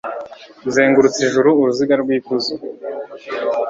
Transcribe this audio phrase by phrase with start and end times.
[0.67, 2.53] uzengurutsa ijuru uruziga rw'ikuzo